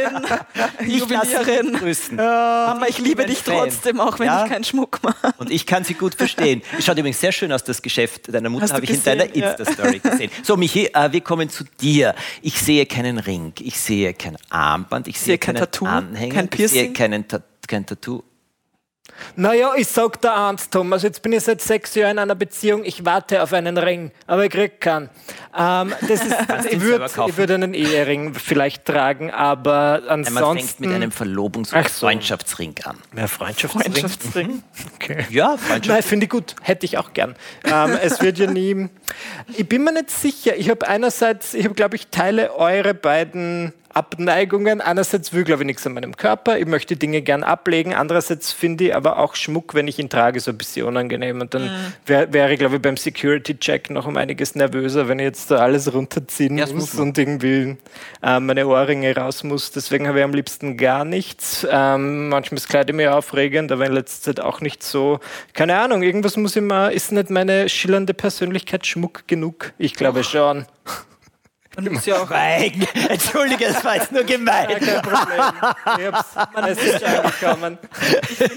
[0.88, 2.16] Ich lasse Sie grüßen.
[2.18, 3.56] Mama, ich liebe dich Fan.
[3.56, 4.44] trotzdem, auch wenn Ja.
[4.46, 5.34] ich keinen Schmuck mache.
[5.40, 6.62] Und ich kann sie gut verstehen.
[6.78, 9.50] Es schaut übrigens sehr schön aus, das Geschäft deiner Mutter habe ich in deiner Ja.
[9.50, 10.30] Insta-Story gesehen.
[10.44, 12.14] So, Michi, äh, wir kommen zu dir.
[12.44, 16.36] Ich sehe keinen Ring, ich sehe kein Armband, ich sehe, sehe kein keinen Tattoo, Anhänger,
[16.36, 16.94] kein ich sehe Piercing.
[16.94, 18.22] keinen Ta kein Tattoo.
[19.36, 22.84] Naja, ich sag dir eins, Thomas, jetzt bin ich seit sechs Jahren in einer Beziehung,
[22.84, 25.10] ich warte auf einen Ring, aber ich krieg keinen.
[25.58, 26.36] Ähm, das ist,
[26.70, 30.34] ich würde würd einen Ehering vielleicht tragen, aber ansonsten...
[30.34, 32.06] man fängt mit einem Verlobungs- so.
[32.06, 32.98] Freundschaftsring an.
[33.16, 33.82] Ja, Freundschaftsring.
[33.94, 34.64] Freundschaftsring.
[34.96, 35.26] Okay.
[35.30, 35.88] Ja, Freundschaft.
[35.88, 36.56] Nein, finde ich gut.
[36.62, 37.36] Hätte ich auch gern.
[37.66, 38.90] Ähm, es wird ja nie.
[39.58, 40.56] Ich bin mir nicht sicher.
[40.56, 44.82] Ich habe einerseits, ich habe, glaube ich, teile eure beiden Abneigungen.
[44.82, 46.58] Einerseits will, glaube ich, nichts an meinem Körper.
[46.60, 47.94] Ich möchte Dinge gern ablegen.
[47.94, 51.42] Andererseits finde ich aber auch Schmuck, wenn ich ihn trage, so ein bisschen unangenehm.
[51.42, 51.70] Und dann
[52.06, 55.58] wär- wäre ich, glaube ich, beim Security-Check noch um einiges nervöser, wenn ich jetzt da
[55.58, 57.78] alles runterziehen Ja, muss muss und irgendwie
[58.24, 59.72] äh, meine Ohrringe raus muss.
[59.72, 61.68] Deswegen habe ich am liebsten gar nichts.
[61.70, 65.20] Ähm, manchmal ist Kleid mir aufregend, aber in letzter Zeit auch nicht so.
[65.54, 69.74] Keine Ahnung, irgendwas muss immer, ist nicht meine schillernde Persönlichkeit Schmuck genug?
[69.78, 70.66] Ich glaube schon.
[71.84, 72.88] Man muss ja auch Schweigen.
[73.10, 74.68] Entschuldige, das war jetzt nur gemein.
[74.68, 75.42] Kein Problem.
[76.00, 76.36] Ich hab's,
[76.68, 77.78] es ist schon gekommen.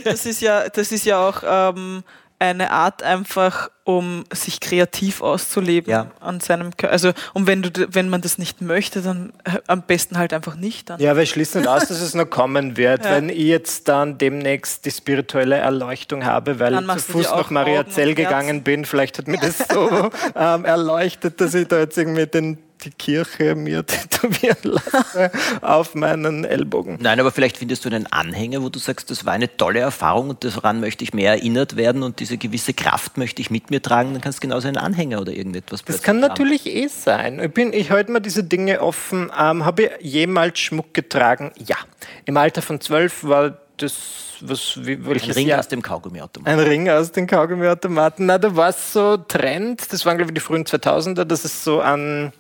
[0.05, 2.03] das ist ja, das ist ja auch ähm,
[2.43, 6.11] eine Art einfach, um sich kreativ auszuleben Ja.
[6.19, 6.93] an seinem Körper.
[6.93, 10.57] Also und wenn du, wenn man das nicht möchte, dann äh, am besten halt einfach
[10.57, 10.91] nicht.
[10.91, 11.01] Dann.
[11.01, 12.83] Ja, aber ich schließe nicht aus, dass es noch kommen wird.
[13.05, 13.13] Ja.
[13.13, 17.51] Wenn ich jetzt dann demnächst die spirituelle Erleuchtung habe, weil Dann ich zu Fuß nach
[17.51, 21.79] Mariazell Augen und gegangen bin, vielleicht hat mir das so ähm, erleuchtet, dass ich da
[21.79, 26.99] jetzt irgendwie den, die Kirche mir tätowieren lasse auf meinen Ellbogen.
[27.01, 30.31] Nein, aber vielleicht findest du einen Anhänger, wo du sagst, das war eine tolle Erfahrung
[30.31, 33.83] und daran möchte ich mehr erinnert werden und diese gewisse Kraft möchte ich mit mir
[33.83, 36.29] tragen, dann kannst du genauso einen Anhänger oder irgendetwas Das kann haben.
[36.29, 37.41] natürlich eh sein.
[37.41, 39.31] Ich, bin, ich halte mir diese Dinge offen.
[39.39, 41.53] Ähm, Habe ich jemals Schmuck getragen?
[41.67, 41.77] Ja.
[42.25, 43.95] Im Alter von zwölf war das,
[44.43, 45.61] was, wie, Ein welches Ring Jahr?
[45.61, 46.49] aus dem Kaugummiautomat.
[46.53, 48.27] Ein Ring aus den Kaugummiautomaten.
[48.27, 51.63] Na, da war es so Trend, das waren glaube ich die frühen 2000er, dass es
[51.65, 52.33] so an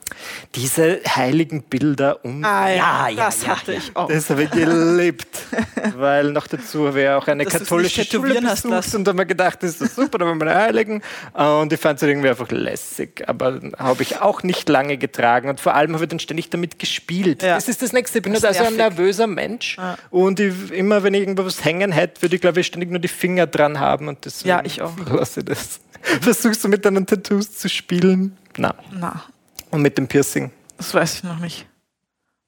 [0.55, 2.45] diese heiligen Bilder um.
[2.45, 3.79] Ah, Ja, ja, das ja, hatte ja.
[3.79, 4.09] ich auch.
[4.09, 5.29] Das habe ich geliebt,
[5.97, 8.97] weil noch dazu habe ich auch eine Dass du's katholische Schule besucht lassen.
[8.99, 11.03] und habe mir gedacht, das ist super, da waren meine Heiligen
[11.35, 15.61] und ich fand es irgendwie einfach lässig, aber habe ich auch nicht lange getragen und
[15.61, 17.43] vor allem habe ich dann ständig damit gespielt.
[17.43, 17.55] Ja.
[17.55, 19.77] Das ist das Nächste, ich bin Das halt ist also ein nervöser Mensch
[20.11, 23.09] und ich, immer wenn ich irgendwas hängen hätte, würde ich glaube ich ständig nur die
[23.09, 24.97] Finger dran haben und deswegen Ja, ich auch.
[25.07, 25.81] lasse das.
[26.21, 28.37] Versuchst du mit deinen Tattoos zu spielen?
[28.57, 28.75] Na.
[28.91, 29.23] Na,
[29.71, 30.51] Und mit dem Piercing?
[30.77, 31.67] das weiß ich noch nicht.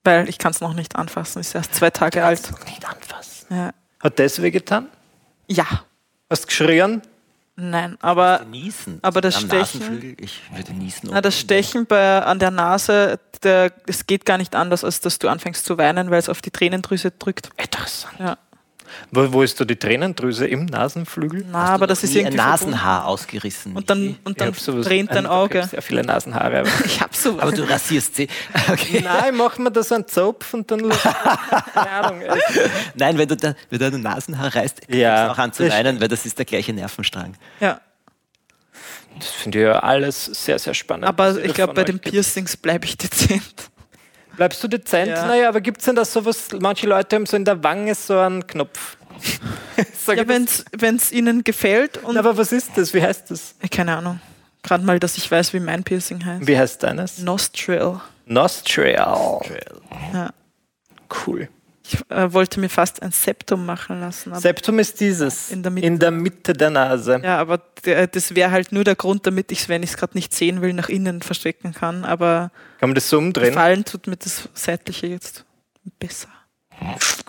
[0.03, 1.39] Weil ich kann es noch nicht anfassen.
[1.41, 2.43] Ist erst zwei Tage alt.
[2.67, 3.47] Nicht anfassen.
[3.51, 3.71] Ja.
[4.01, 4.89] Hat das wehgetan?
[5.47, 5.65] ja.
[6.31, 7.03] Hast du geschrien?
[7.57, 8.99] Nein, aber Niesen.
[9.03, 11.11] Aber das Am Stechen- ich würde niesen.
[11.13, 15.21] na, das Stechen bei, an der Nase, der, es geht gar nicht anders, als dass
[15.21, 17.51] du anfängst zu weinen, weil es auf die Tränendrüse drückt.
[17.57, 18.15] Interessant.
[18.19, 18.39] Ja.
[19.11, 20.47] Wo, wo ist da die Tränendrüse?
[20.47, 21.45] Im Nasenflügel?
[21.51, 22.71] Na, aber das ist nie ein irgendwie verbunden.
[22.73, 23.77] Nasenhaar ausgerissen.
[23.77, 25.65] Und dann, und Ich dann sowas- tränt dein Ich hab Auge.
[25.71, 26.61] sehr viele Nasenhaare.
[26.61, 27.39] aber- Ich hab so.
[27.41, 28.29] aber du rasierst sie.
[28.71, 29.01] Okay.
[29.03, 30.89] Nein, ich mach mir da so einen Zopf und dann.
[31.75, 32.23] Keine Ahnung.
[32.95, 35.65] Nein, wenn du, da, wenn du dein Nasenhaar reißt, Ja, fängst du auch an zu
[35.65, 37.35] das weinen, weil das ist der gleiche Nervenstrang.
[37.61, 37.81] Ja,
[39.19, 41.07] Das finde ich ja alles sehr, sehr spannend.
[41.07, 41.99] aber ihr ich glaube, bei den.
[41.99, 43.71] Piercings bleibe ich dezent.
[44.37, 45.09] Bleibst du dezent?
[45.09, 45.27] Ja.
[45.27, 46.49] Naja, aber gibt es denn da sowas?
[46.61, 48.97] Manche Leute haben so in der Wange so einen Knopf.
[50.07, 50.65] Ja, das?
[50.73, 52.19] wenn es ihnen gefällt und.
[52.19, 52.93] Aber was ist das?
[52.93, 53.55] Wie heißt das?
[53.71, 54.21] keine Ahnung.
[54.63, 56.47] Gerade mal, dass ich weiß, wie mein Piercing heißt.
[56.47, 57.19] Wie heißt deines?
[57.19, 58.01] Nostril.
[58.27, 58.95] Nostril.
[60.13, 60.31] Ja.
[61.27, 61.49] Cool.
[61.87, 64.35] Ich äh, wollte mir fast ein Septum machen lassen.
[64.35, 65.51] Septum ist dieses.
[65.51, 65.87] In der Mitte.
[65.87, 67.21] In der Mitte der Nase.
[67.23, 69.97] ja, aber der, das wäre halt nur der Grund, damit ich es, wenn ich es
[69.99, 72.05] gerade nicht sehen will, nach innen verstecken kann.
[72.07, 73.49] Aber Kann man das so umdrehen?
[73.49, 75.45] gefallen tut mir das Seitliche jetzt
[75.99, 76.29] besser.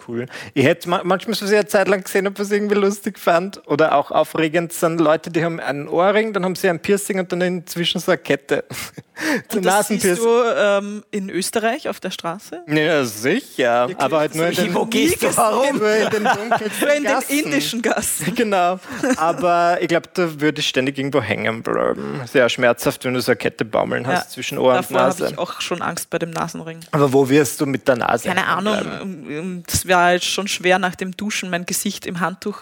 [0.07, 0.25] Cool.
[0.53, 3.17] Ich hätte ma manchmal so sehr eine Zeit lang gesehen, ob ich es irgendwie lustig
[3.17, 7.19] fand oder auch aufregend sind Leute, die haben einen Ohrring, dann haben sie ein Piercing
[7.19, 8.65] und dann inzwischen so eine Kette.
[9.49, 10.27] so Und das siehst du
[10.57, 12.61] ähm, in Österreich auf der Straße?
[12.67, 13.89] Ja, sicher.
[13.97, 15.75] Aber halt nur in den, Wo gehst du herum?
[15.81, 18.25] in den dunkelsten in den indischen Gassen.
[18.35, 18.79] Genau.
[19.17, 22.21] Aber ich glaube, da würde ich ständig irgendwo hängen bleiben.
[22.31, 24.29] Sehr schmerzhaft, wenn du so eine Kette baumeln hast Ja.
[24.29, 25.27] zwischen Ohr und Davor habe Nase.
[25.31, 26.79] ich auch schon Angst bei dem Nasenring.
[26.91, 28.27] Aber wo wirst du mit der Nase?
[28.27, 29.25] Keine Ahnung, bleiben?
[29.67, 32.61] Das wäre jetzt schon schwer nach dem Duschen mein Gesicht im Handtuch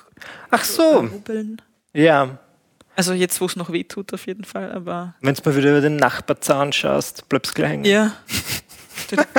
[0.52, 1.00] Ach so.
[1.00, 1.62] rubbeln.
[1.94, 2.38] Ja.
[2.96, 5.72] Also jetzt, wo es noch weh tut, auf jeden Fall, aber Wenn du mal wieder
[5.72, 7.86] über den Nachbarzaun schaust, bleibst du gleich hängen.
[7.86, 8.14] ja.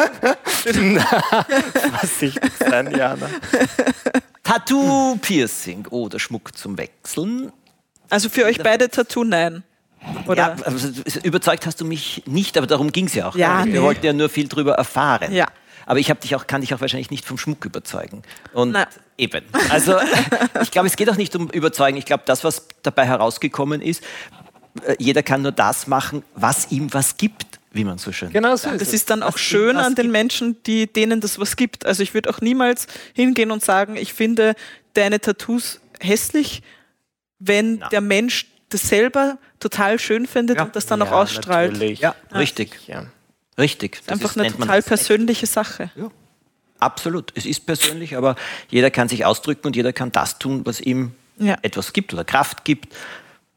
[1.98, 3.28] Vorsichtig sein, Jana.
[4.42, 7.52] Tattoo, Piercing oder Schmuck zum Wechseln.
[8.10, 9.62] Also für euch beide Tattoo, nein.
[10.26, 10.56] Oder?
[10.58, 10.88] Ja, also,
[11.22, 13.36] überzeugt hast du mich nicht, aber darum ging es ja auch.
[13.36, 13.74] Ja, gar nicht.
[13.74, 13.86] Wir nee.
[13.86, 15.32] wollten ja nur viel drüber erfahren.
[15.32, 15.46] Ja.
[15.86, 18.22] Aber ich dich auch, kann dich auch wahrscheinlich nicht vom Schmuck überzeugen.
[18.52, 18.86] Und Nein.
[19.18, 19.44] eben.
[19.70, 19.96] Also
[20.62, 21.96] ich glaube, es geht auch nicht um überzeugen.
[21.96, 24.02] Ich glaube, das, was dabei herausgekommen ist,
[24.86, 28.56] äh, jeder kann nur das machen, was ihm was gibt, wie man so schön Genau
[28.56, 30.10] so Das ist dann auch Was schön an den.
[30.10, 31.84] Menschen, die, denen das was gibt.
[31.86, 34.54] Also ich würde auch niemals hingehen und sagen, ich finde
[34.94, 36.62] deine Tattoos hässlich,
[37.38, 37.88] wenn Na.
[37.88, 40.64] der Mensch das selber total schön findet Ja.
[40.64, 41.72] und das dann auch Ja, ausstrahlt.
[41.72, 42.00] natürlich.
[42.00, 43.06] Ja, richtig, Ja.
[43.58, 44.00] Richtig.
[44.06, 45.90] Das Einfach ist- eine total persönliche Sache.
[46.80, 47.32] Absolut.
[47.34, 48.36] Es ist persönlich, aber
[48.68, 51.56] jeder kann sich ausdrücken und jeder kann das tun, was ihm Ja.
[51.62, 52.92] etwas gibt oder Kraft gibt.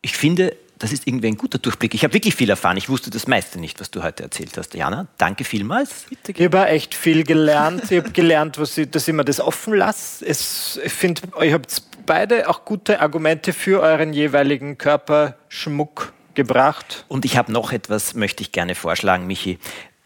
[0.02, 1.94] Ich finde, das ist irgendwie ein guter Durchblick.
[1.96, 2.78] Ich habe wirklich viel erfahren.
[2.78, 4.76] Ich wusste das meiste nicht, was du heute erzählt hast.
[4.76, 6.06] Jana, danke vielmals.
[6.28, 7.92] Ich habe auch echt viel gelernt.
[7.92, 10.24] Ich habe gelernt, was ich, dass ich mir das offen lasse.
[10.26, 17.04] Es, ich finde, ihr habt beide auch gute Argumente für euren jeweiligen Körperschmuck gebracht.
[17.10, 19.60] Und ich habe noch etwas, möchte ich gerne vorschlagen, Michi.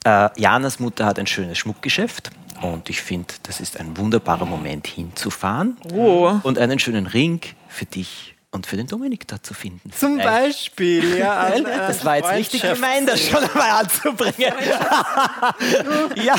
[0.04, 2.32] Äh, Janas Mutter hat ein schönes Schmuckgeschäft
[2.64, 6.32] und ich finde, das ist ein wunderbarer Moment hinzufahren Oh.
[6.42, 9.92] und einen schönen Ring für dich und für den Dominik da zu finden.
[9.94, 10.48] Zum Vielleicht.
[10.76, 11.34] Beispiel, ja.
[11.40, 14.54] an- an Das war jetzt richtig gemein, das schon einmal anzubringen.
[16.16, 16.36] ja.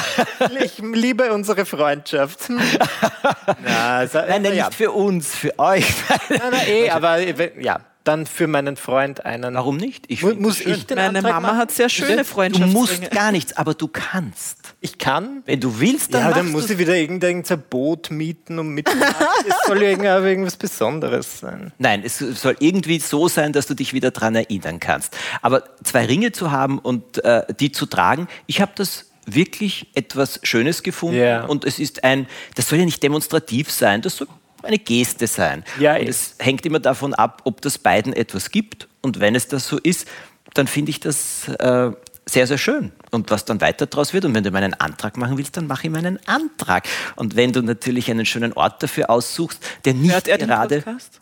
[0.60, 2.48] Ich liebe unsere Freundschaft.
[3.64, 4.66] Na, also, Nein, nein, ja.
[4.66, 5.86] nicht für uns, für euch.
[6.28, 7.18] Nein, nein, eh, aber
[7.60, 9.54] ja, dann für meinen Freund einen.
[9.54, 10.04] Warum nicht?
[10.08, 11.58] Ich Mu- muss ich den Meine Antrag Mama machen?
[11.58, 12.72] hat sehr schöne Du Freundschaftsringe.
[12.78, 14.74] musst gar nichts, aber du kannst.
[14.80, 15.42] Ich kann.
[15.46, 16.70] Wenn du willst, dann ja, dann machst muss du's.
[16.72, 19.14] ich wieder irgendein Boot mieten und mitmachen.
[19.48, 21.72] Das soll ja irgendwie auch irgendwas Besonderes sein.
[21.78, 25.16] Nein, es soll irgendwie so sein, dass du dich wieder daran erinnern kannst.
[25.40, 30.40] Aber zwei Ringe zu haben und äh, die zu tragen, ich habe das wirklich etwas
[30.42, 31.18] Schönes gefunden.
[31.20, 31.44] Ja.
[31.44, 34.26] Und es ist ein, das soll ja nicht demonstrativ sein, das soll
[34.62, 35.64] eine Geste sein.
[35.78, 36.08] Ja, und eh.
[36.08, 38.88] es hängt immer davon ab, ob das beiden etwas gibt.
[39.00, 40.06] Und wenn es das so ist,
[40.54, 41.90] dann finde ich das äh,
[42.26, 42.92] sehr, sehr schön.
[43.10, 45.84] Und was dann weiter daraus wird, und wenn du meinen Antrag machen willst, dann mach
[45.84, 46.86] ihm einen Antrag.
[47.16, 50.82] Und wenn du natürlich einen schönen Ort dafür aussuchst, der nicht er gerade...
[50.82, 51.21] Podcast?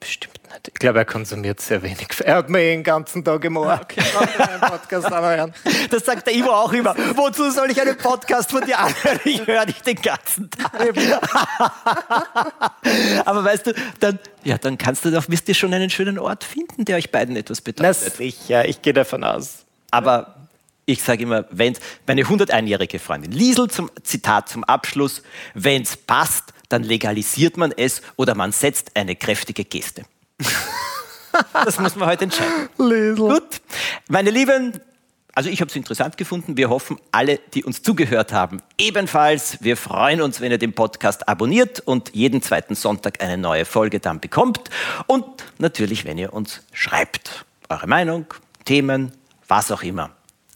[0.00, 0.68] Bestimmt nicht.
[0.68, 2.08] Ich glaube, er konsumiert sehr wenig.
[2.24, 3.78] Er hat mir eh den ganzen Tag im Ohr.
[3.82, 4.02] Okay.
[4.60, 5.52] Podcast anhören.
[5.90, 6.94] Das sagt der Ivo auch immer.
[7.14, 9.20] Wozu soll ich einen Podcast von dir anhören?
[9.24, 10.72] Ich höre dich den ganzen Tag.
[13.24, 16.44] Aber weißt du, dann, ja, dann kannst du doch, wirst du schon einen schönen Ort
[16.44, 18.16] finden, der euch beiden etwas Na bedeutet.
[18.16, 19.64] sicher, ich gehe davon aus.
[19.90, 20.34] Aber
[20.86, 25.22] ich sage immer, wenn meine 101-jährige Freundin Liesel zum Zitat zum Abschluss,
[25.54, 30.04] wenn es passt, dann legalisiert man es oder man setzt eine kräftige Geste.
[31.52, 32.68] das muss man heute entscheiden.
[33.16, 33.60] Gut,
[34.08, 34.80] meine Lieben,
[35.34, 36.56] also ich habe es interessant gefunden.
[36.56, 39.62] Wir hoffen, alle, die uns zugehört haben, ebenfalls.
[39.62, 44.00] Wir freuen uns, wenn ihr den Podcast abonniert und jeden zweiten Sonntag eine neue Folge
[44.00, 44.70] dann bekommt.
[45.06, 45.24] Und
[45.58, 47.44] natürlich, wenn ihr uns schreibt.
[47.68, 48.26] Eure Meinung,
[48.64, 49.12] Themen,
[49.46, 50.10] was auch immer.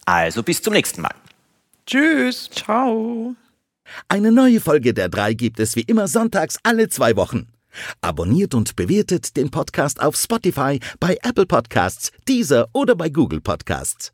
[0.05, 1.15] Also bis zum nächsten Mal.
[1.87, 2.51] Tschüss.
[2.51, 3.37] Ciao.
[4.09, 7.49] Eine neue Folge der drei gibt es wie immer sonntags alle zwei Wochen.
[8.01, 14.14] Abonniert und bewertet den Podcast auf Spotify, bei Apple Podcasts, Deezer oder bei Google Podcasts.